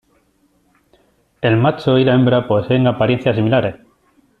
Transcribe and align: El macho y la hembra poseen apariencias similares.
El 1.41 1.57
macho 1.57 1.99
y 1.99 2.03
la 2.03 2.15
hembra 2.15 2.47
poseen 2.47 2.87
apariencias 2.87 3.35
similares. 3.35 3.75